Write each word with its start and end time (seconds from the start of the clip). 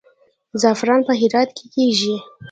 زعفران 0.61 0.99
په 1.07 1.13
هرات 1.19 1.49
کې 1.57 1.65
کیږي 1.73 2.15